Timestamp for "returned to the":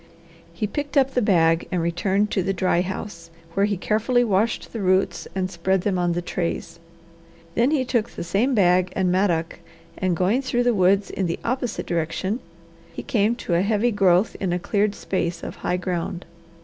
1.79-2.53